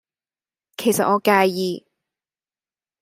[0.77, 1.85] 其實我介意